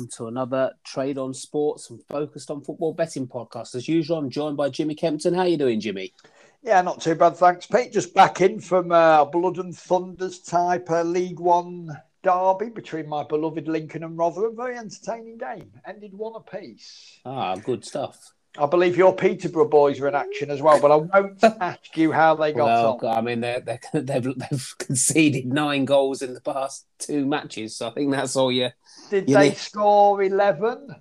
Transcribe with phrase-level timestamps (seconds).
[0.00, 3.74] welcome to another Trade on Sports and Focused on Football Betting podcast.
[3.74, 5.34] As usual, I'm joined by Jimmy Kempton.
[5.34, 6.14] How are you doing, Jimmy?
[6.62, 7.92] Yeah, not too bad, thanks, Pete.
[7.92, 11.90] Just back in from uh, Blood and Thunders type uh, League One
[12.22, 14.56] derby between my beloved Lincoln and Rotherham.
[14.56, 15.70] Very entertaining game.
[15.86, 17.20] Ended one apiece.
[17.26, 18.32] Ah, good stuff.
[18.58, 22.10] I believe your Peterborough boys are in action as well, but I won't ask you
[22.10, 23.18] how they got well, on.
[23.18, 27.88] I mean, they're, they're, they've, they've conceded nine goals in the past two matches, so
[27.88, 28.70] I think that's all you.
[29.08, 29.56] Did you they need...
[29.56, 30.96] score 11?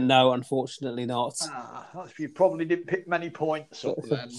[0.00, 1.34] No, unfortunately not.
[1.42, 4.30] Ah, you probably didn't pick many points up then.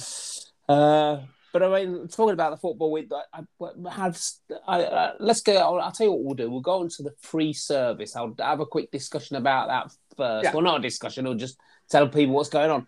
[0.67, 1.21] uh,
[1.53, 4.19] but I mean, talking about the football, we I, I have.
[4.67, 5.55] I, uh, let's go.
[5.55, 6.49] I'll, I'll, tell you what we'll do.
[6.51, 8.15] We'll go into the free service.
[8.15, 10.43] I'll have a quick discussion about that first.
[10.43, 10.53] Yeah.
[10.53, 11.25] Well, not a discussion.
[11.25, 11.57] We'll just
[11.89, 12.87] tell people what's going on.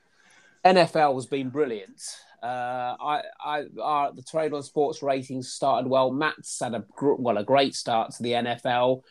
[0.65, 2.01] NFL has been brilliant.
[2.41, 6.11] Uh, I, I, our, the trade on sports ratings started well.
[6.11, 9.01] Matt's had a well a great start to the NFL.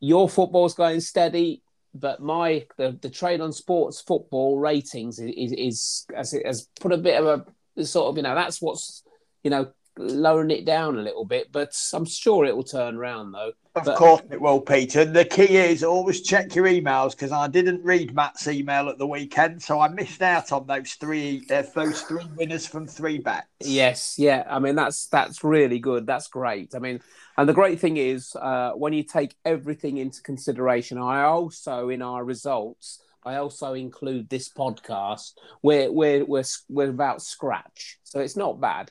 [0.00, 1.62] Your football's going steady,
[1.94, 6.92] but my the, the trade on sports football ratings is, is, is has, has put
[6.92, 9.04] a bit of a sort of you know that's what's
[9.44, 13.32] you know lowering it down a little bit, but I'm sure it will turn around
[13.32, 13.52] though.
[13.76, 13.96] Of but...
[13.96, 15.02] course it will, Peter.
[15.02, 18.98] And the key is always check your emails because I didn't read Matt's email at
[18.98, 23.18] the weekend, so I missed out on those three uh, those three winners from three
[23.18, 23.46] bets.
[23.60, 24.44] Yes, yeah.
[24.50, 26.04] I mean that's that's really good.
[26.04, 26.74] That's great.
[26.74, 27.00] I mean,
[27.36, 32.02] and the great thing is uh, when you take everything into consideration, I also in
[32.02, 33.02] our results.
[33.22, 35.34] I also include this podcast.
[35.62, 38.90] We're we're we're we're about scratch, so it's not bad.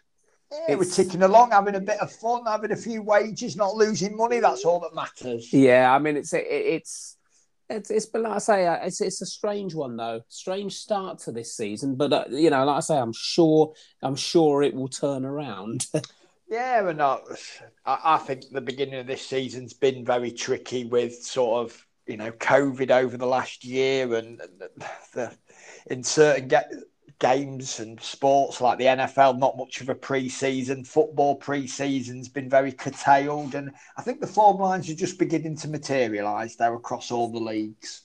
[0.51, 4.17] Yeah, we're ticking along, having a bit of fun, having a few wages, not losing
[4.17, 4.39] money.
[4.39, 5.53] That's all that matters.
[5.53, 7.17] Yeah, I mean, it's it, it's
[7.69, 11.19] it's it's but like I say, uh, it's it's a strange one though, strange start
[11.19, 11.95] to this season.
[11.95, 15.85] But uh, you know, like I say, I'm sure I'm sure it will turn around.
[16.49, 17.21] yeah, but not.
[17.85, 22.17] I, I think the beginning of this season's been very tricky with sort of you
[22.17, 24.71] know COVID over the last year and the,
[25.13, 25.37] the
[25.91, 26.71] in certain get
[27.19, 30.83] games and sports like the NFL, not much of a pre-season.
[30.83, 35.67] Football pre-season's been very curtailed, and I think the form lines are just beginning to
[35.67, 38.03] materialise there across all the leagues.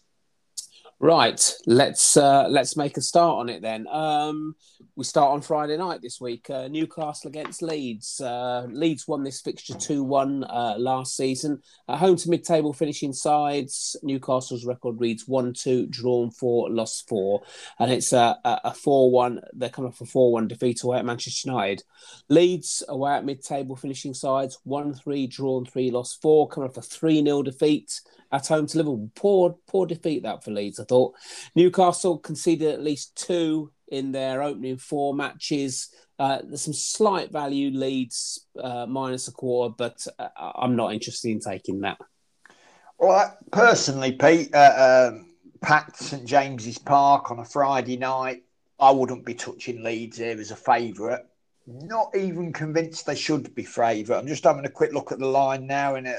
[1.00, 3.87] Right, let's uh, let's make a start on it then.
[3.88, 4.55] Um,
[4.97, 6.49] we start on Friday night this week.
[6.49, 8.21] Uh, Newcastle against Leeds.
[8.21, 11.60] Uh, Leeds won this fixture two one uh, last season.
[11.88, 13.97] At home to mid table finishing sides.
[14.05, 17.43] Newcastle's record reads one two, drawn four, lost four,
[17.81, 19.41] and it's a a four one.
[19.53, 21.82] They're coming off a four one defeat away at Manchester United.
[22.28, 26.76] Leeds away at mid table finishing sides one three, drawn three, lost four, coming off
[26.76, 28.00] a three 0 defeat
[28.34, 29.11] at home to Liverpool.
[29.15, 30.81] Poor, poor defeat that for Leeds.
[30.81, 31.15] I thought
[31.55, 35.91] Newcastle conceded at least two in their opening four matches.
[36.19, 41.31] Uh, there's some slight value leads uh, minus a quarter, but uh, I'm not interested
[41.31, 41.99] in taking that.
[42.99, 48.43] Well, personally, Pete, uh, um, packed St James's Park on a Friday night,
[48.81, 51.23] I wouldn't be touching Leeds here as a favourite
[51.67, 54.19] not even convinced they should be favourite.
[54.19, 56.17] I'm just having a quick look at the line now, and it,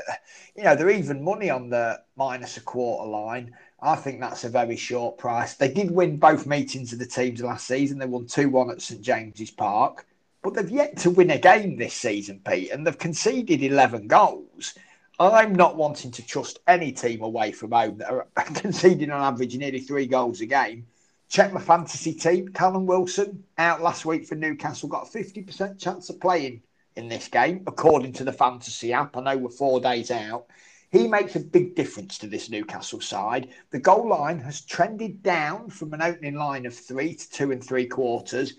[0.56, 3.56] you know they're even money on the minus a quarter line.
[3.82, 5.54] I think that's a very short price.
[5.54, 8.00] They did win both meetings of the teams last season.
[8.00, 10.08] They won two one at St James's Park,
[10.42, 14.74] but they've yet to win a game this season, Pete, and they've conceded eleven goals.
[15.20, 19.56] I'm not wanting to trust any team away from home that are conceding on average
[19.56, 20.88] nearly three goals a game.
[21.30, 22.50] Check my fantasy team.
[22.50, 24.90] Callum Wilson out last week for Newcastle.
[24.90, 26.62] Got a 50% chance of playing
[26.96, 29.18] in this game, according to the fantasy app.
[29.18, 30.46] I know we're four days out.
[30.92, 33.50] He makes a big difference to this Newcastle side.
[33.72, 37.62] The goal line has trended down from an opening line of three to two and
[37.62, 38.54] three quarters.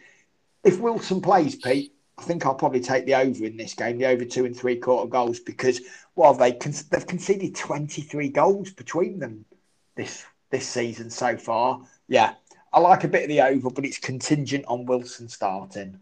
[0.62, 4.06] If Wilson plays, Pete, I think I'll probably take the over in this game, the
[4.06, 5.80] over two and three quarter goals, because
[6.14, 9.44] well, they they've conceded 23 goals between them
[9.94, 11.80] this this season so far.
[12.08, 12.34] Yeah,
[12.76, 15.98] I like a bit of the over, but it's contingent on Wilson starting.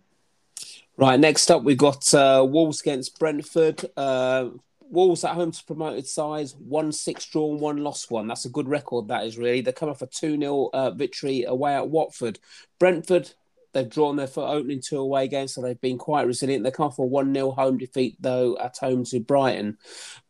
[0.96, 3.84] Right, next up we've got uh, Wolves against Brentford.
[3.96, 4.48] Uh,
[4.80, 8.26] Wolves at home to promoted size, one six drawn, one lost one.
[8.26, 9.60] That's a good record, that is really.
[9.60, 12.40] They come off a 2 0 uh, victory away at Watford.
[12.80, 13.30] Brentford
[13.74, 16.62] They've drawn their opening two away games, so they've been quite resilient.
[16.62, 19.78] They come off a 1 0 home defeat, though, at home to Brighton.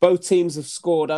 [0.01, 1.11] Both teams have scored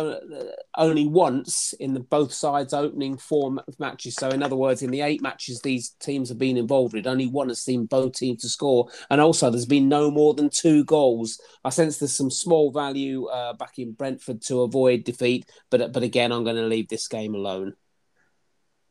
[0.75, 4.15] only once in the both sides' opening four matches.
[4.15, 7.27] So, in other words, in the eight matches these teams have been involved with, only
[7.27, 8.89] one has seen both teams to score.
[9.09, 11.39] And also, there's been no more than two goals.
[11.63, 16.03] I sense there's some small value uh, back in Brentford to avoid defeat, but, but
[16.03, 17.75] again, I'm going to leave this game alone.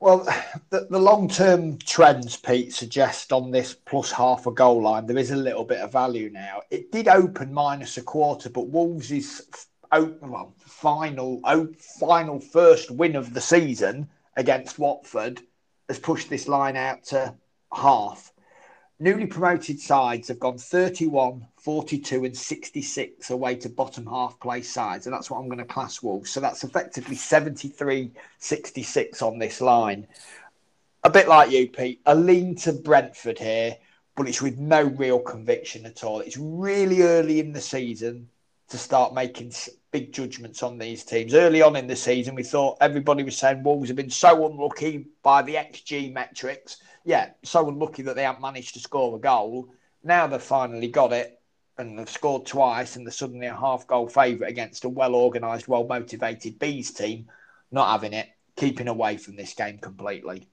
[0.00, 0.25] Well,
[0.70, 5.19] the, the long term trends, Pete, suggest on this plus half a goal line, there
[5.19, 6.62] is a little bit of value now.
[6.70, 9.43] It did open minus a quarter, but Wolves'
[9.93, 11.40] well, final
[12.00, 15.40] final first win of the season against Watford
[15.88, 17.34] has pushed this line out to
[17.72, 18.32] half.
[18.98, 25.06] Newly promoted sides have gone 31, 42, and 66 away to bottom half place sides.
[25.06, 26.31] And that's what I'm going to class Wolves.
[26.31, 30.06] So that's effectively 73, 66 on this line.
[31.04, 32.00] A bit like you, Pete.
[32.06, 33.76] A lean to Brentford here,
[34.16, 36.20] but it's with no real conviction at all.
[36.20, 38.31] It's really early in the season
[38.69, 39.52] to start making
[39.93, 41.34] big judgments on these teams.
[41.34, 45.06] Early on in the season, we thought everybody was saying Wolves have been so unlucky
[45.22, 46.78] by the XG metrics.
[47.06, 49.69] Yeah, so unlucky that they haven't managed to score a goal.
[50.03, 51.41] Now they've finally got it
[51.79, 55.69] and they've scored twice and they're suddenly a half goal favourite against a well organised,
[55.69, 57.29] well motivated Bees team.
[57.70, 60.49] Not having it, keeping away from this game completely.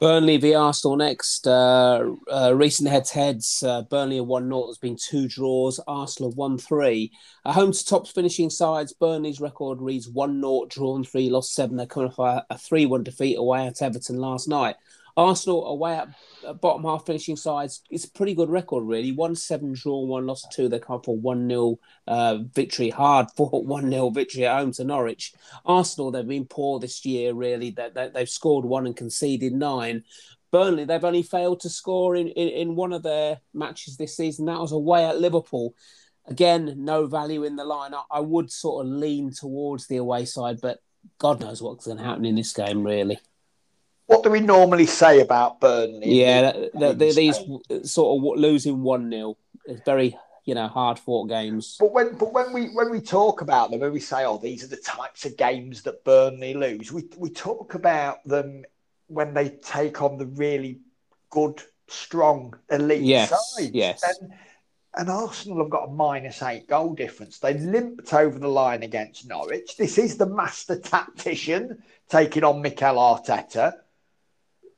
[0.00, 1.46] Burnley v Arsenal next.
[1.46, 3.62] Uh, uh, recent head to heads.
[3.62, 4.66] Uh, Burnley have 1 0.
[4.66, 5.78] There's been two draws.
[5.86, 7.12] Arsenal have 1 3.
[7.44, 11.76] At home to top finishing sides, Burnley's record reads 1 0, drawn 3, lost 7.
[11.76, 14.76] They're coming off a 3 1 defeat away at Everton last night.
[15.18, 19.10] Arsenal away at bottom half finishing sides, it's a pretty good record, really.
[19.10, 20.68] 1 7 draw, 1 loss 2.
[20.68, 24.84] They come for 1 0 uh, victory, hard fought 1 0 victory at home to
[24.84, 25.34] Norwich.
[25.66, 27.70] Arsenal, they've been poor this year, really.
[27.70, 30.04] They, they, they've scored one and conceded nine.
[30.52, 34.46] Burnley, they've only failed to score in, in, in one of their matches this season.
[34.46, 35.74] That was away at Liverpool.
[36.26, 37.92] Again, no value in the line.
[37.92, 40.78] I, I would sort of lean towards the away side, but
[41.18, 43.18] God knows what's going to happen in this game, really
[44.08, 46.20] what do we normally say about Burnley?
[46.20, 47.38] Yeah, these
[47.84, 50.16] sort of losing one 0 It's very
[50.46, 51.76] you know hard fought games.
[51.78, 54.64] But when but when we when we talk about them, when we say, oh, these
[54.64, 58.64] are the types of games that Burnley lose, we we talk about them
[59.08, 60.80] when they take on the really
[61.28, 63.72] good, strong elite yes, sides.
[63.74, 64.02] Yes.
[64.22, 64.32] And,
[64.94, 67.40] and Arsenal have got a minus eight goal difference.
[67.40, 69.76] They limped over the line against Norwich.
[69.76, 73.74] This is the master tactician taking on Mikel Arteta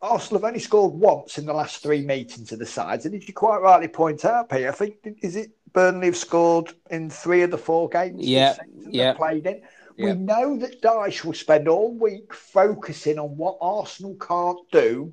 [0.02, 3.04] Arsenal have only scored once in the last three meetings of the sides.
[3.04, 4.68] And did you quite rightly point out, Peter?
[4.68, 8.56] I think is it Burnley have scored in three of the four games yeah,
[8.88, 9.12] yeah.
[9.12, 9.62] played in.
[9.96, 10.06] Yeah.
[10.06, 15.12] We know that Dyche will spend all week focusing on what Arsenal can't do.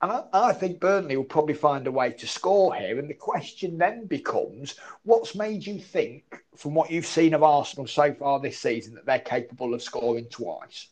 [0.00, 2.98] And I, I, think Burnley will probably find a way to score here.
[2.98, 7.86] And the question then becomes what's made you think, from what you've seen of Arsenal
[7.86, 10.88] so far this season, that they're capable of scoring twice?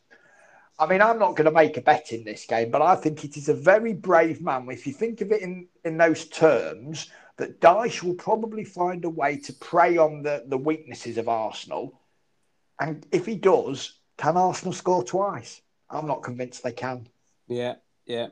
[0.78, 3.24] I mean, I'm not going to make a bet in this game, but I think
[3.24, 4.68] it is a very brave man.
[4.70, 9.10] If you think of it in, in those terms, that Dyche will probably find a
[9.10, 12.00] way to prey on the, the weaknesses of Arsenal.
[12.78, 15.62] And if he does, can Arsenal score twice?
[15.88, 17.08] I'm not convinced they can.
[17.48, 17.76] Yeah,
[18.06, 18.28] yeah.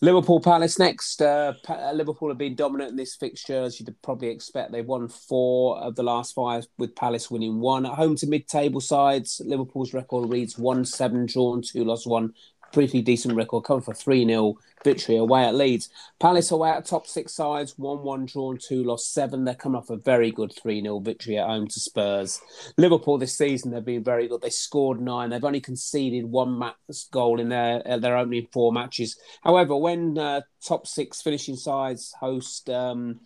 [0.00, 1.22] Liverpool Palace next.
[1.22, 4.72] Uh, uh, Liverpool have been dominant in this fixture, as you'd probably expect.
[4.72, 7.86] They've won four of the last five, with Palace winning one.
[7.86, 12.32] At home to mid table sides, Liverpool's record reads 1 7 drawn, 2 lost 1,
[12.74, 15.88] pretty decent record, coming for 3 0 victory away at Leeds.
[16.18, 19.44] Palace away at top six sides, 1 1 drawn, 2 lost 7.
[19.44, 22.40] They're coming off a very good 3 0 victory at home to Spurs.
[22.76, 24.42] Liverpool this season, they've been very good.
[24.42, 25.30] They scored nine.
[25.30, 26.74] They've only conceded one match
[27.12, 29.16] goal in their, their opening four matches.
[29.42, 32.68] However, when uh, top six finishing sides host.
[32.68, 33.20] Um,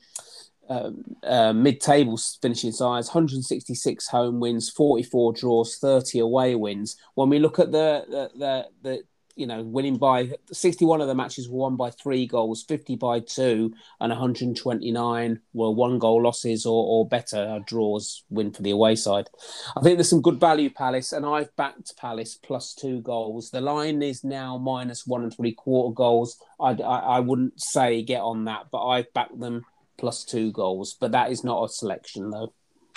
[0.69, 0.91] uh,
[1.23, 7.59] uh, mid-table finishing sides 166 home wins 44 draws 30 away wins when we look
[7.59, 9.03] at the the, the, the
[9.39, 13.21] you know, winning by 61 of the matches were won by three goals, 50 by
[13.21, 18.97] two, and 129 were one goal losses or, or better draws win for the away
[18.97, 19.31] side.
[19.77, 23.51] I think there's some good value, Palace, and I've backed Palace plus two goals.
[23.51, 26.37] The line is now minus one and three quarter goals.
[26.61, 29.65] I, I, I wouldn't say get on that, but I've backed them
[29.99, 30.97] plus two goals.
[30.99, 32.53] But that is not a selection, though.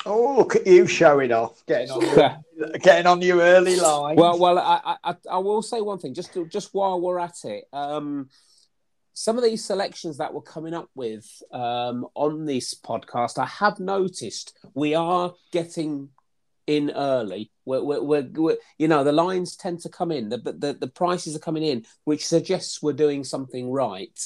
[0.06, 4.16] Oh, look at you showing off, getting on, your, getting on your early line.
[4.16, 7.44] Well, well, I, I, I will say one thing, just to, just while we're at
[7.44, 7.66] it.
[7.72, 8.30] Um,
[9.14, 13.80] some of these selections that we're coming up with um, on this podcast, I have
[13.80, 16.10] noticed we are getting
[16.66, 17.52] in early.
[17.66, 20.88] We're, we're, we're, we're, you know, the lines tend to come in, the, the the
[20.88, 24.20] prices are coming in, which suggests we're doing something right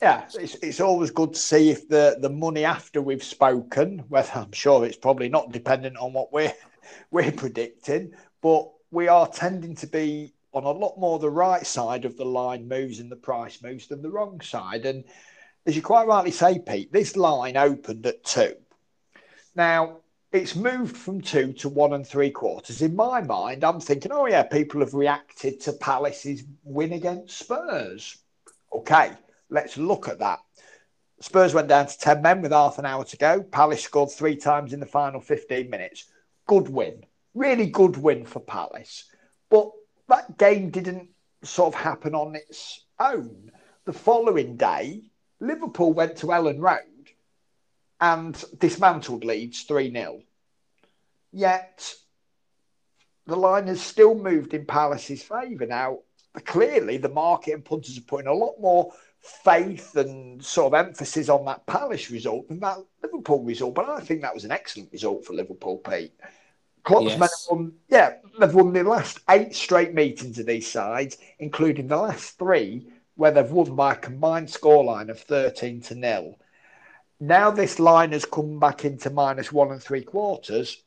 [0.00, 4.30] yeah, it's, it's always good to see if the, the money after we've spoken, whether
[4.34, 6.54] I'm sure it's probably not dependent on what we're
[7.10, 12.04] we're predicting, but we are tending to be on a lot more the right side
[12.04, 14.86] of the line moves and the price moves than the wrong side.
[14.86, 15.04] And
[15.66, 18.54] as you quite rightly say, Pete, this line opened at two.
[19.54, 19.98] Now
[20.32, 22.82] it's moved from two to one and three quarters.
[22.82, 28.16] In my mind, I'm thinking, oh yeah, people have reacted to Palace's win against Spurs.
[28.72, 29.12] Okay
[29.50, 30.40] let's look at that.
[31.20, 33.42] Spurs went down to 10 men with half an hour to go.
[33.42, 36.04] Palace scored three times in the final 15 minutes.
[36.46, 37.04] Good win.
[37.34, 39.04] Really good win for Palace.
[39.50, 39.70] But
[40.08, 41.08] that game didn't
[41.42, 43.50] sort of happen on its own.
[43.84, 45.02] The following day,
[45.40, 47.10] Liverpool went to Elland Road
[48.00, 50.22] and dismantled Leeds 3 0.
[51.32, 51.94] Yet
[53.26, 55.66] the line has still moved in Palace's favour.
[55.66, 55.98] Now,
[56.44, 58.92] clearly, the market and punters are putting a lot more
[59.28, 63.74] faith and sort of emphasis on that Palace result than that Liverpool result.
[63.74, 66.14] But I think that was an excellent result for Liverpool, Pete.
[66.84, 67.48] Klopp's yes.
[67.50, 72.38] won, yeah, they've won the last eight straight meetings of these sides, including the last
[72.38, 76.38] three where they've won by a combined scoreline of 13 to nil.
[77.20, 80.82] Now this line has come back into minus one and three quarters.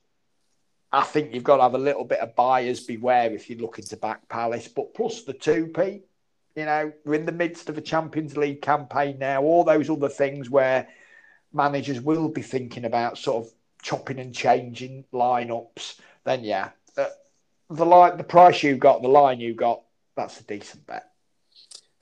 [0.94, 3.86] I think you've got to have a little bit of buyers beware if you're looking
[3.86, 4.68] to back Palace.
[4.70, 6.06] But plus the two, Pete,
[6.56, 10.10] you know, we're in the midst of a Champions League campaign now, all those other
[10.10, 10.88] things where
[11.54, 17.08] managers will be thinking about sort of chopping and changing lineups, then yeah, uh,
[17.70, 19.82] the line, the price you got, the line you got,
[20.16, 21.11] that's a decent bet.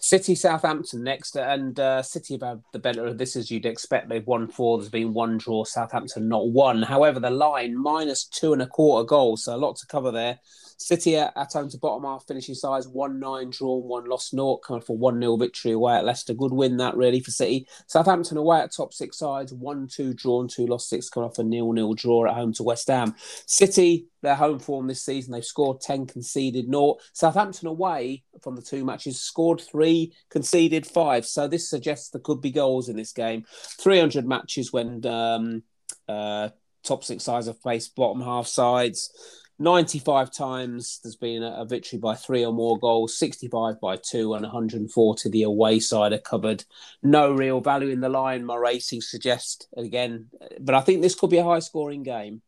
[0.02, 4.08] City Southampton next, and uh, City about the better of this as you'd expect.
[4.08, 4.78] They've won four.
[4.78, 5.66] There's been one draw.
[5.66, 6.82] Southampton not one.
[6.82, 10.40] However, the line minus two and a quarter goals, so a lot to cover there.
[10.80, 14.82] City at, home to bottom half finishing size 1 9 drawn, 1 lost naught, coming
[14.82, 16.34] for 1 0 victory away at Leicester.
[16.34, 17.68] Good win that really for City.
[17.88, 21.44] Southampton away at top six sides 1 2 drawn, 2 lost 6, coming off a
[21.44, 23.14] nil nil draw at home to West Ham.
[23.46, 27.02] City, their home form this season, they've scored 10, conceded naught.
[27.12, 31.26] Southampton away from the two matches scored 3, conceded 5.
[31.26, 33.46] So this suggests there could be goals in this game.
[33.80, 35.64] 300 matches when um,
[36.08, 36.50] uh,
[36.84, 39.12] top six sides have faced bottom half sides.
[39.60, 44.44] 95 times there's been a, victory by three or more goals, 65 by two, and
[44.44, 46.64] 140 the away side are covered.
[47.04, 50.28] No real value in the line, my racing suggests again,
[50.62, 52.42] but I think this could be a high scoring game.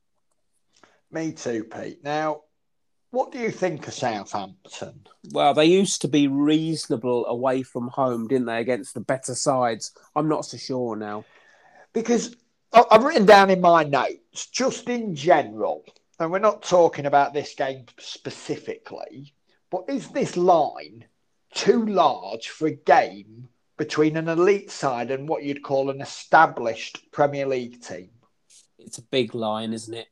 [1.12, 2.02] Me too, Pete.
[2.02, 2.44] Now,
[3.12, 5.02] what do you think of Southampton?
[5.32, 9.92] Well, they used to be reasonable away from home, didn't they, against the better sides?
[10.16, 11.26] I'm not so sure now.
[11.94, 12.36] Because
[12.74, 15.84] I've written down in my notes, just in general,
[16.20, 19.34] and we're not talking about this game specifically,
[19.70, 21.06] but is this line
[21.54, 27.12] too large for a game between an elite side and what you'd call an established
[27.12, 28.10] Premier League team?
[28.80, 30.08] It's a big line, isn't it?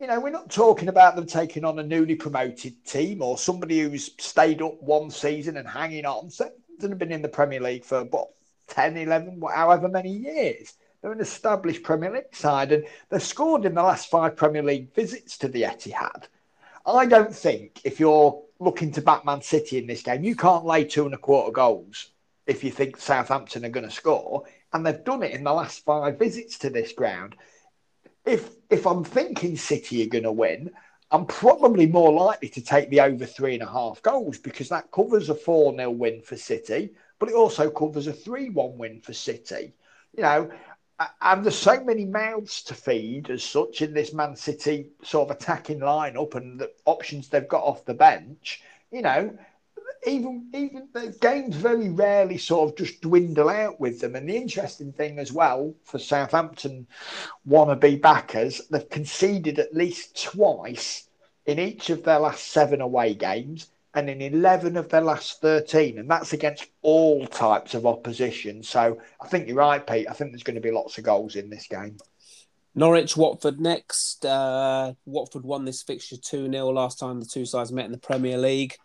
[0.00, 3.80] You know, we're not talking about them taking on a newly promoted team or somebody
[3.80, 6.30] who's stayed up one season and hanging on.
[6.80, 8.30] Have been in the Premier League for what
[8.68, 10.72] 10, 11, however many years.
[11.02, 14.94] They're an established Premier League side and they've scored in the last five Premier League
[14.94, 16.28] visits to the Etihad.
[16.86, 20.64] I don't think if you're looking to back Man City in this game, you can't
[20.64, 22.08] lay two and a quarter goals
[22.46, 24.44] if you think Southampton are going to score.
[24.72, 27.36] And they've done it in the last five visits to this ground.
[28.30, 30.70] If if I'm thinking City are going to win,
[31.10, 34.92] I'm probably more likely to take the over three and a half goals because that
[34.92, 39.00] covers a 4 0 win for City, but it also covers a 3 1 win
[39.00, 39.72] for City.
[40.16, 40.50] You know,
[41.20, 45.36] and there's so many mouths to feed as such in this Man City sort of
[45.36, 48.62] attacking lineup and the options they've got off the bench.
[48.92, 49.36] You know,
[50.06, 54.16] even even the games very rarely sort of just dwindle out with them.
[54.16, 56.86] And the interesting thing as well for Southampton
[57.48, 61.08] wannabe backers, they've conceded at least twice
[61.46, 65.98] in each of their last seven away games and in 11 of their last 13,
[65.98, 68.62] and that's against all types of opposition.
[68.62, 70.08] So I think you're right, Pete.
[70.08, 71.96] I think there's going to be lots of goals in this game.
[72.74, 74.24] Norwich, Watford next.
[74.24, 77.98] Uh, Watford won this fixture 2 0 last time the two sides met in the
[77.98, 78.76] Premier League.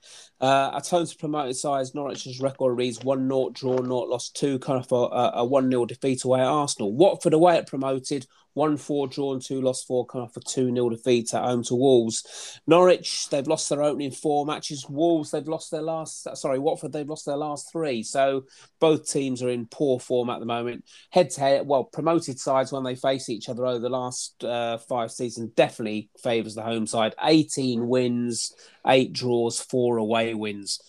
[0.42, 4.60] Uh, at home to promoted sides, Norwich's record reads 1 0, draw 0, lost 2,
[4.60, 6.94] kind of a 1 0 defeat away at Arsenal.
[6.94, 8.25] Watford away at promoted,
[8.56, 11.76] one four drawn, two lost four, coming off a 2 0 defeat at home to
[11.76, 12.60] Wolves.
[12.66, 14.90] Norwich, they've lost their opening four matches.
[14.90, 18.02] Wolves, they've lost their last, sorry, Watford, they've lost their last three.
[18.02, 18.46] So
[18.80, 20.86] both teams are in poor form at the moment.
[21.12, 24.78] Head to head, well, promoted sides when they face each other over the last uh,
[24.78, 27.14] five seasons definitely favours the home side.
[27.22, 28.54] 18 wins,
[28.88, 30.80] eight draws, four away wins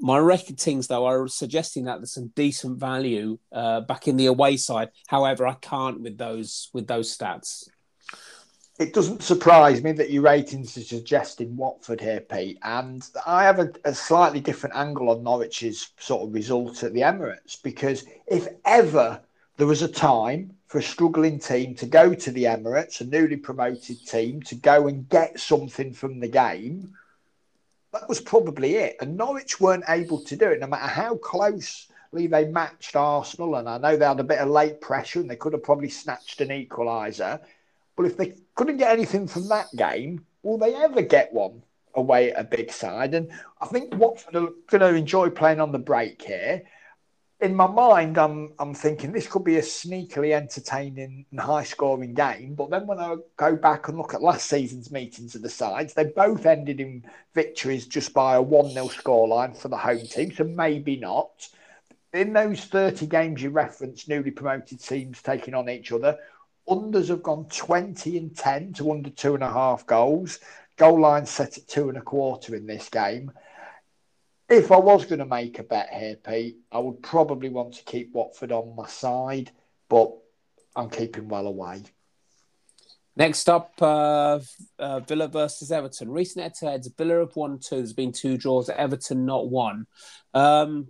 [0.00, 4.56] my ratings though are suggesting that there's some decent value uh, back in the away
[4.56, 4.90] side.
[5.06, 7.68] However, I can't with those with those stats.
[8.78, 12.58] It doesn't surprise me that your ratings are suggesting Watford here, Pete.
[12.62, 17.00] And I have a, a slightly different angle on Norwich's sort of result at the
[17.00, 19.20] Emirates because if ever
[19.56, 23.36] there was a time for a struggling team to go to the Emirates, a newly
[23.36, 26.94] promoted team, to go and get something from the game,
[27.92, 28.96] that was probably it.
[29.00, 33.68] And Norwich weren't able to do it, no matter how closely they matched Arsenal, and
[33.68, 36.40] I know they had a bit of late pressure and they could have probably snatched
[36.40, 37.40] an equaliser.
[37.96, 41.62] But if they couldn't get anything from that game, will they ever get one
[41.94, 43.14] away at a big side?
[43.14, 43.30] And
[43.60, 46.62] I think Watford are going to enjoy playing on the break here
[47.40, 52.14] in my mind, I'm I'm thinking this could be a sneakily entertaining and high scoring
[52.14, 52.54] game.
[52.54, 55.94] But then when I go back and look at last season's meetings of the sides,
[55.94, 57.04] they both ended in
[57.34, 60.32] victories just by a 1 0 scoreline for the home team.
[60.32, 61.48] So maybe not.
[62.12, 66.18] In those 30 games you referenced, newly promoted teams taking on each other,
[66.68, 70.40] unders have gone 20 and 10 to under two and a half goals.
[70.76, 73.30] Goal line set at two and a quarter in this game
[74.48, 77.84] if I was going to make a bet here, Pete, I would probably want to
[77.84, 79.50] keep Watford on my side,
[79.88, 80.12] but
[80.74, 81.82] I'm keeping well away.
[83.14, 84.38] Next up, uh,
[84.78, 86.10] uh, Villa versus Everton.
[86.10, 87.76] Recent head-to-heads, Villa have won two.
[87.76, 88.70] There's been two draws.
[88.70, 89.86] Everton not one.
[90.34, 90.88] Um,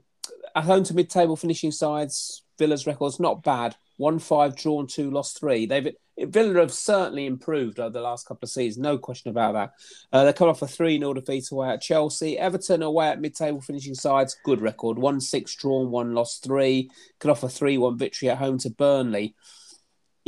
[0.55, 3.77] at home to mid-table finishing sides, Villa's record's not bad.
[3.99, 5.67] One five, drawn two, lost three.
[5.67, 9.73] They've Villa have certainly improved over the last couple of seasons, no question about that.
[10.13, 12.39] Uh, they come off a 3 0 defeat away at Chelsea.
[12.39, 14.99] Everton away at mid table finishing sides, good record.
[14.99, 16.91] 1 6 drawn, 1 lost 3.
[17.21, 19.35] Could offer 3 1 victory at home to Burnley.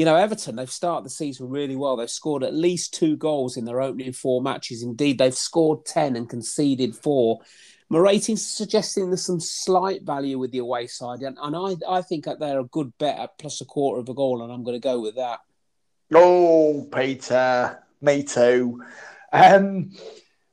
[0.00, 1.94] You know, Everton, they've started the season really well.
[1.94, 4.82] They've scored at least two goals in their opening four matches.
[4.82, 7.40] Indeed, they've scored 10 and conceded four.
[7.90, 12.00] My rating's suggesting there's some slight value with the away side, and, and I, I
[12.00, 14.64] think that they're a good bet at plus a quarter of a goal, and I'm
[14.64, 15.40] going to go with that.
[16.14, 18.82] Oh, Peter, me too.
[19.34, 19.92] Um,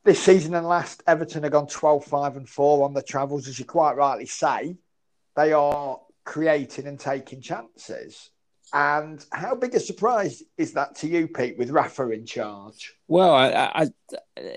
[0.03, 3.57] this season and last, Everton have gone 12 5 and 4 on the travels, as
[3.57, 4.75] you quite rightly say.
[5.37, 8.29] They are creating and taking chances.
[8.73, 12.95] And how big a surprise is that to you, Pete, with Rafa in charge?
[13.07, 13.89] Well, I I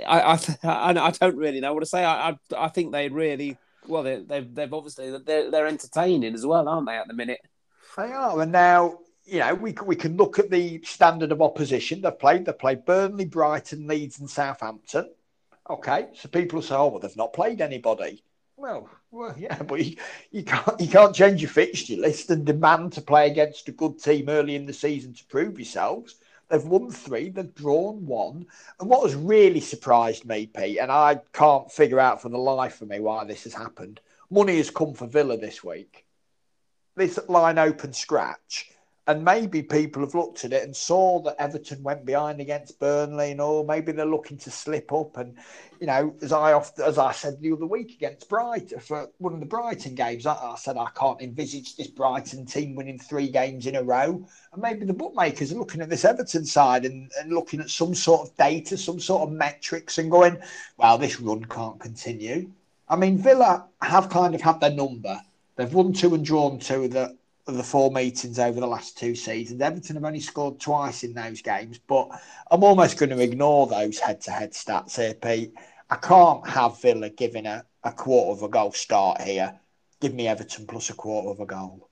[0.07, 2.05] I, I, I don't really know what to say.
[2.05, 4.03] I I, I think they really well.
[4.03, 6.97] They, they've they've obviously they're they're entertaining as well, aren't they?
[6.97, 7.41] At the minute,
[7.97, 8.41] they are.
[8.41, 12.45] And now you know, we, we can look at the standard of opposition they've played.
[12.45, 15.09] They've played Burnley, Brighton, Leeds, and Southampton.
[15.69, 18.25] Okay, so people say, oh, well, they've not played anybody.
[18.57, 19.97] Well, well, yeah, but you,
[20.31, 23.99] you can't you can't change your fixture list and demand to play against a good
[23.99, 26.17] team early in the season to prove yourselves.
[26.49, 28.47] They've won three, they've drawn one.
[28.81, 32.83] And what has really surprised me, Pete, and I can't figure out for the life
[32.83, 34.01] of me why this has happened.
[34.31, 36.05] Money has come for Villa this week.
[36.97, 38.71] This line open scratch
[39.07, 43.33] and maybe people have looked at it and saw that Everton went behind against Burnley,
[43.33, 45.17] and or maybe they're looking to slip up.
[45.17, 45.37] And
[45.81, 49.33] you know, as I often, as I said the other week against Brighton for one
[49.33, 53.31] of the Brighton games, I, I, said I can't envisage this Brighton team winning three
[53.31, 54.25] games in a row.
[54.53, 57.95] And maybe the bookmakers are looking at this Everton side and, and looking at some
[57.95, 60.39] sort of data, some sort of metrics, and going,
[60.77, 62.51] "Well, this run can't continue."
[62.89, 65.21] I mean, Villa have kind of had their number.
[65.57, 66.89] They've won two and drawn two.
[66.89, 67.17] That
[67.57, 69.61] the four meetings over the last two seasons.
[69.61, 72.09] Everton have only scored twice in those games, but
[72.51, 75.55] I'm almost going to ignore those head to head stats here, Pete.
[75.91, 79.59] I can't have Villa giving a, a quarter of a goal start here.
[80.01, 81.90] Give me Everton plus a quarter of a goal.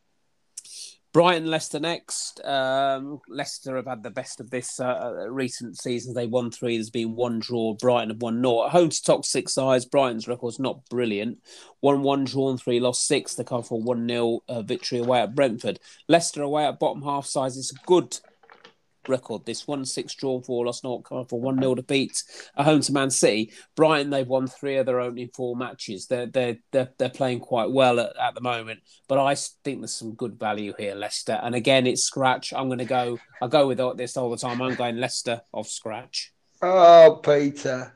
[1.12, 2.44] Brighton, Leicester next.
[2.44, 6.12] Um, Leicester have had the best of this uh, recent season.
[6.12, 6.76] They won three.
[6.76, 7.74] There's been one draw.
[7.74, 8.66] Brighton have won naught.
[8.66, 9.86] At home to top six sides.
[9.86, 11.38] Brighton's record's not brilliant.
[11.80, 13.34] One one drawn, three lost six.
[13.34, 15.80] They come for one 0 uh, victory away at Brentford.
[16.08, 17.56] Leicester away at bottom half sides.
[17.56, 18.18] It's a good
[19.08, 19.46] record.
[19.46, 22.22] This one six draw four lost not come for one 0 defeat
[22.56, 23.52] at home to Man City.
[23.76, 26.06] Brighton they've won three of their opening four matches.
[26.06, 28.80] They're they're they're, they're playing quite well at, at the moment.
[29.08, 31.40] But I think there's some good value here, Leicester.
[31.42, 32.52] And again, it's scratch.
[32.52, 33.18] I'm going to go.
[33.40, 34.60] I go with this all the time.
[34.60, 36.32] I'm going Leicester off scratch.
[36.60, 37.94] Oh, Peter.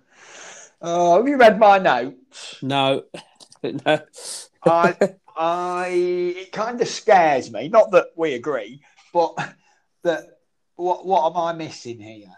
[0.81, 2.57] Oh, have you read my notes?
[2.63, 3.05] No.
[3.63, 4.01] no.
[4.65, 4.97] I,
[5.37, 5.89] I,
[6.37, 7.69] it kind of scares me.
[7.69, 9.37] Not that we agree, but
[10.03, 10.25] that
[10.77, 12.35] what what am I missing here?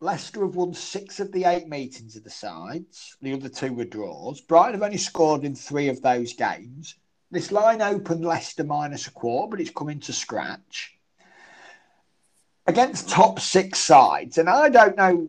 [0.00, 3.16] Leicester have won six of the eight meetings of the sides.
[3.20, 4.40] The other two were draws.
[4.40, 6.96] Brighton have only scored in three of those games.
[7.30, 10.96] This line opened Leicester minus a quarter, but it's coming to scratch.
[12.66, 15.28] Against top six sides, and I don't know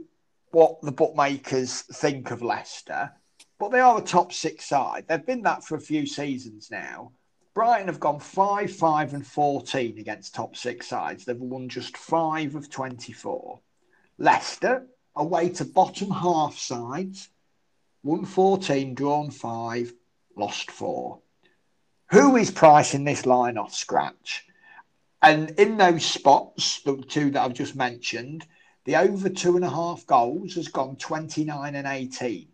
[0.51, 3.11] what the bookmakers think of Leicester,
[3.59, 5.05] but they are a top six side.
[5.07, 7.11] They've been that for a few seasons now.
[7.53, 11.25] Brighton have gone 5 5 and 14 against top six sides.
[11.25, 13.59] They've won just 5 of 24.
[14.17, 17.29] Leicester, away to bottom half sides,
[18.03, 19.93] won 14, drawn 5,
[20.37, 21.19] lost 4.
[22.11, 24.45] Who is pricing this line off scratch?
[25.21, 28.45] And in those spots, the two that I've just mentioned,
[28.85, 32.47] the over two and a half goals has gone 29 and 18.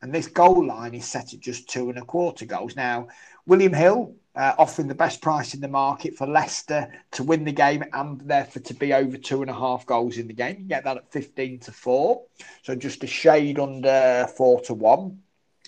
[0.00, 2.76] And this goal line is set at just two and a quarter goals.
[2.76, 3.08] Now,
[3.46, 7.52] William Hill uh, offering the best price in the market for Leicester to win the
[7.52, 10.58] game and therefore to be over two and a half goals in the game.
[10.60, 12.22] You get that at 15 to 4.
[12.62, 15.18] So just a shade under 4 to 1.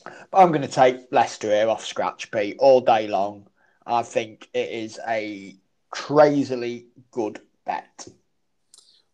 [0.04, 3.48] But I'm going to take Leicester here off scratch, Pete, all day long.
[3.84, 5.56] I think it is a
[5.90, 8.06] crazily good bet.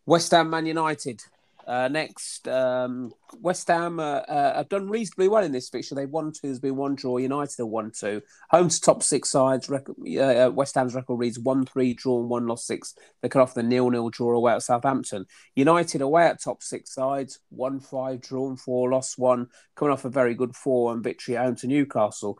[0.05, 1.23] West Ham Man United.
[1.67, 5.95] Uh, next, um, West Ham uh, uh, have done reasonably well in this fixture.
[5.95, 7.17] They've won two, there's been one draw.
[7.17, 8.21] United have won two.
[8.51, 9.69] Home to top six sides.
[9.69, 12.95] Uh, West Ham's record reads 1 3 draw and 1 lost 6.
[13.21, 15.25] They cut off the nil nil draw away at Southampton.
[15.55, 17.39] United away at top six sides.
[17.49, 19.47] 1 5 drawn 4 lost 1.
[19.75, 22.39] Coming off a very good 4 1 victory home to Newcastle.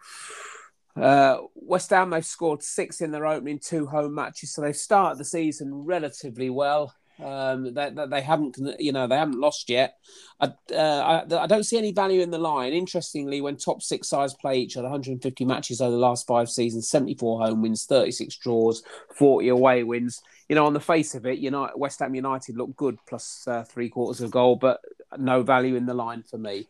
[0.96, 5.20] Uh, West Ham, they've scored six in their opening two home matches, so they've started
[5.20, 6.94] the season relatively well.
[7.24, 9.98] Um, they, they haven't, you know, they haven't lost yet.
[10.40, 12.74] I, uh, I, I, don't see any value in the line.
[12.74, 16.90] Interestingly, when top six sides play each other, 150 matches over the last five seasons,
[16.90, 18.84] 74 home wins, 36 draws,
[19.16, 20.22] 40 away wins.
[20.48, 23.48] You know, on the face of it, you know, West Ham United look good, plus
[23.48, 24.80] uh, three quarters of goal, but
[25.18, 26.68] no value in the line for me.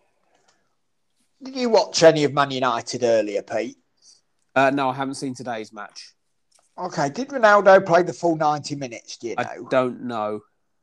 [1.44, 3.78] Did you watch any of Man United earlier, Pete?
[4.56, 6.14] Uh, no, I haven't seen today's match.
[6.78, 9.18] Okay, did Ronaldo play the full 90 minutes?
[9.18, 9.44] Do you know?
[9.44, 10.42] I don't know.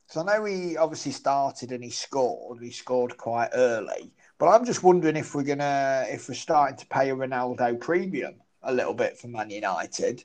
[0.09, 2.62] So I know he obviously started and he scored.
[2.62, 4.12] He scored quite early.
[4.38, 8.35] But I'm just wondering if we're gonna if we're starting to pay a Ronaldo premium
[8.62, 10.24] a little bit for Man United.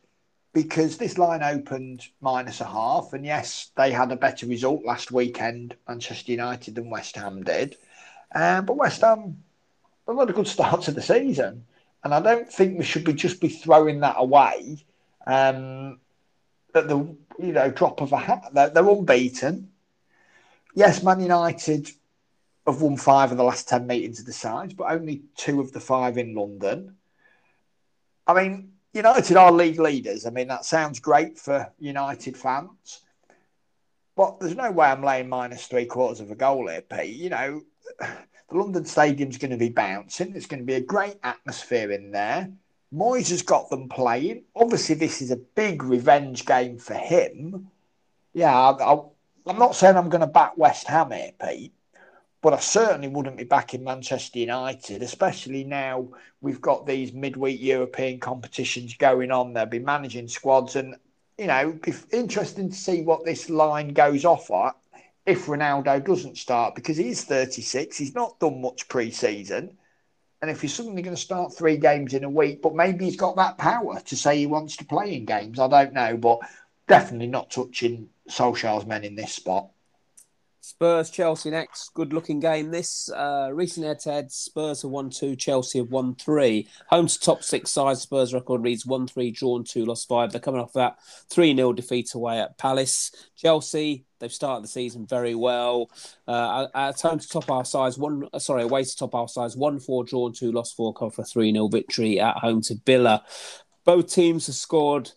[0.52, 5.12] Because this line opened minus a half, and yes, they had a better result last
[5.12, 7.78] weekend, Manchester United, than West Ham did.
[8.34, 9.44] Um, but West Ham
[10.08, 11.66] have had a good start to the season,
[12.04, 14.84] and I don't think we should be just be throwing that away
[15.30, 16.00] um,
[16.74, 16.98] at the
[17.40, 18.50] you know drop of a hat.
[18.54, 19.70] They're, they're unbeaten.
[20.76, 21.90] Yes, Man United
[22.66, 25.72] have won five of the last ten meetings of the sides, but only two of
[25.72, 26.96] the five in London.
[28.28, 30.26] I mean, United are league leaders.
[30.26, 33.02] I mean, that sounds great for United fans,
[34.16, 37.16] but there's no way I'm laying minus three quarters of a goal here, Pete.
[37.16, 37.62] You know,
[38.00, 40.32] the London Stadium's going to be bouncing.
[40.32, 42.52] There's going to be a great atmosphere in there.
[42.94, 44.44] Moyes has got them playing.
[44.56, 47.70] Obviously, this is a big revenge game for him.
[48.34, 48.94] Yeah, I,
[49.50, 51.74] am not saying I'm going to back West Ham here, Pete,
[52.42, 56.08] but I certainly wouldn't be backing Manchester United, especially now
[56.42, 59.54] we've got these midweek European competitions going on.
[59.54, 60.96] They'll be managing squads, and
[61.38, 64.76] you know, be interesting to see what this line goes off at
[65.26, 67.98] if Ronaldo doesn't start because he's 36.
[67.98, 69.78] He's not done much pre-season.
[70.42, 73.18] And if he's suddenly going to start three games in a week, but maybe he's
[73.18, 76.16] got that power to say he wants to play in games, I don't know.
[76.16, 76.40] But
[76.88, 79.70] definitely not touching Solskjaer's men in this spot.
[80.70, 81.96] Spurs Chelsea next.
[81.96, 82.70] Good looking game.
[82.70, 86.68] This uh, recent head to head, Spurs have won two, Chelsea have won three.
[86.90, 90.32] Home to top six sides, Spurs record reads 1 3, drawn 2, lost 5.
[90.32, 90.98] They're coming off that
[91.32, 93.12] 3 0 defeat away at Palace.
[93.36, 95.90] Chelsea, they've started the season very well.
[96.28, 99.58] Uh, at home to top our size, one uh, sorry, away to top our size,
[99.58, 103.24] 1 4, drawn 2, lost 4, come for 3 0 victory at home to Villa.
[103.86, 105.10] Both teams have scored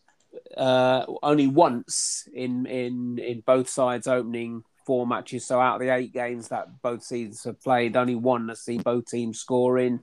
[0.57, 5.47] uh, only once in, in, in both sides opening four matches.
[5.47, 8.83] So out of the eight games that both seasons have played, only one has seen
[8.83, 10.01] both teams scoring.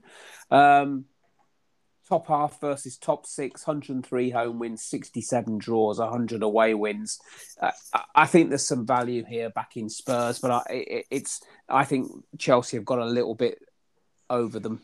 [0.50, 1.06] Um,
[2.10, 7.20] top half versus top six, 103 home wins, 67 draws, 100 away wins.
[7.60, 7.70] Uh,
[8.14, 12.10] I think there's some value here back in Spurs, but I, it, it's I think
[12.36, 13.58] Chelsea have got a little bit
[14.28, 14.82] over them.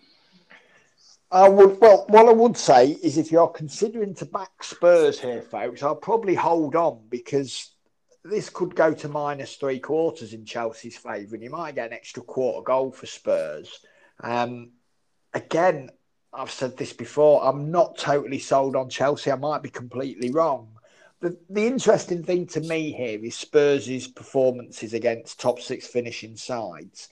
[1.30, 5.42] I would well, what I would say is if you're considering to back Spurs here,
[5.42, 7.72] folks, I'll probably hold on because
[8.28, 11.92] this could go to minus three quarters in Chelsea's favour, and you might get an
[11.92, 13.80] extra quarter goal for Spurs.
[14.20, 14.72] Um,
[15.32, 15.90] again,
[16.32, 17.44] I've said this before.
[17.44, 19.30] I'm not totally sold on Chelsea.
[19.30, 20.68] I might be completely wrong.
[21.20, 27.08] The, the interesting thing to me here is Spurs' performances against top six finishing sides.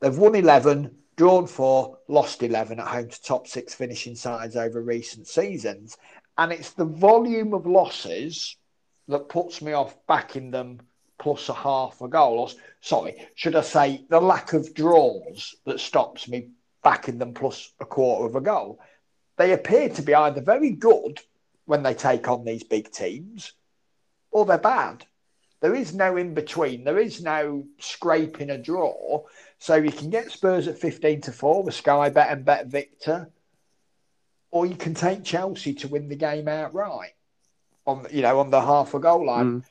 [0.00, 4.82] They've won 11, drawn four, lost 11 at home to top six finishing sides over
[4.82, 5.96] recent seasons.
[6.36, 8.56] And it's the volume of losses
[9.08, 10.80] that puts me off backing them
[11.18, 12.38] plus a half a goal.
[12.40, 12.48] Or,
[12.80, 16.48] sorry, should I say the lack of draws that stops me
[16.82, 18.80] backing them plus a quarter of a goal?
[19.36, 21.20] They appear to be either very good
[21.66, 23.52] when they take on these big teams
[24.30, 25.06] or they're bad.
[25.60, 26.84] There is no in between.
[26.84, 29.24] There is no scraping a draw.
[29.58, 33.30] So you can get Spurs at 15 to 4 with Sky Bet and Bet Victor,
[34.50, 37.13] or you can take Chelsea to win the game outright
[37.86, 39.60] on you know on the half a goal line.
[39.60, 39.64] Mm.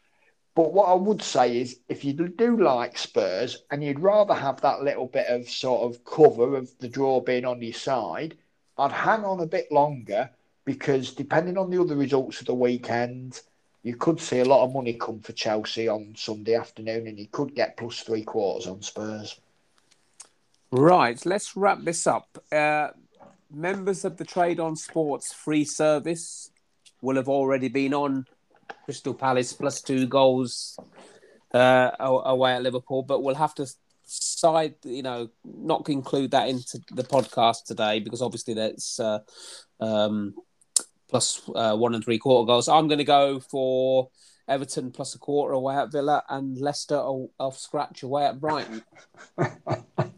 [0.56, 4.62] But what I would say is, if you do like Spurs and you'd rather have
[4.62, 8.38] that little bit of sort of cover of the draw being on your side,
[8.78, 10.30] I'd hang on a bit longer
[10.64, 13.42] because depending on the other results of the weekend,
[13.82, 17.28] you could see a lot of money come for Chelsea on Sunday afternoon and you
[17.28, 19.40] could get plus three quarters on Spurs.
[20.72, 22.44] Right, let's wrap this up.
[22.52, 22.90] Uh,
[23.52, 26.50] members of the Trade on Sports free service
[27.04, 28.26] will have already been on
[28.86, 30.80] Crystal Palace plus two goals
[31.54, 33.68] uh, away at Liverpool, but we'll have to
[34.06, 39.20] side, you know, not include that into the podcast today because obviously that's uh,
[39.80, 40.34] um,
[41.10, 42.70] plus, uh, one and three quarter goals.
[42.70, 44.10] I'm going to go for
[44.48, 48.82] Everton plus a quarter away at Villa and Leicester off scratch away at Brighton.
[49.38, 49.48] oh,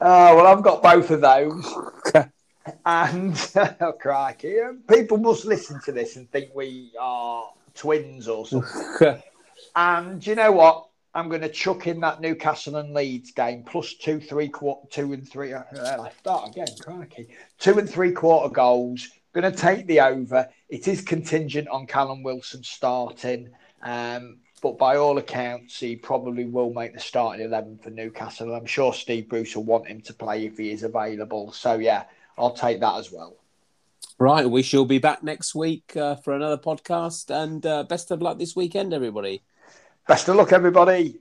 [0.00, 1.74] well, I've got both of those.
[2.84, 4.56] and, oh, crikey,
[4.88, 9.22] people must listen to this and think we are twins or something.
[9.76, 10.86] and you know what?
[11.12, 15.12] I'm going to chuck in that Newcastle and Leeds game plus two, three quarter, two
[15.12, 15.52] and three.
[15.52, 17.28] Uh, I start again, crikey.
[17.58, 19.08] Two and three quarter goals.
[19.32, 20.48] Going to take the over.
[20.68, 23.50] It is contingent on Callum Wilson starting,
[23.82, 28.54] um, but by all accounts, he probably will make the starting eleven for Newcastle.
[28.54, 31.52] I'm sure Steve Bruce will want him to play if he is available.
[31.52, 32.04] So yeah,
[32.38, 33.36] I'll take that as well.
[34.18, 38.20] Right, we shall be back next week uh, for another podcast, and uh, best of
[38.20, 39.42] luck this weekend, everybody.
[40.06, 41.20] Best of luck, everybody.